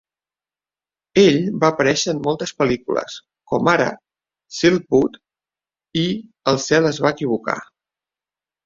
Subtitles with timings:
[1.23, 3.19] Ell va aparèixer en moltes pel·lícules,
[3.53, 3.87] com ara
[4.61, 5.23] "Silkwood"
[6.07, 6.11] i
[6.55, 7.63] "El Cel es va equivocar".